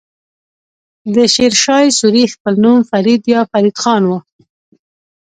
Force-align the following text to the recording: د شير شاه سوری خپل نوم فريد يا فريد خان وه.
د 1.15 1.17
شير 1.33 1.53
شاه 1.63 1.85
سوری 1.99 2.23
خپل 2.33 2.53
نوم 2.63 2.79
فريد 2.91 3.21
يا 3.33 3.41
فريد 3.51 3.75
خان 3.83 4.03
وه. 4.09 4.19